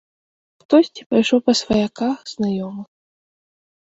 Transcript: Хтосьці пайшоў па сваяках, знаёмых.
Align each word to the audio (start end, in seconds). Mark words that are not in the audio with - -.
Хтосьці 0.61 1.01
пайшоў 1.09 1.39
па 1.49 1.53
сваяках, 1.61 2.17
знаёмых. 2.33 2.87